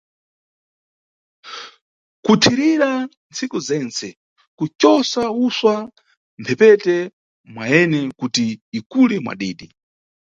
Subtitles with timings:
[2.23, 2.91] Kuthirizira
[3.29, 4.07] ntsiku zentse,
[4.57, 6.95] kucosa usva mʼmphepete
[7.53, 8.45] mwayene kuti
[8.79, 9.67] ikule mwa didi.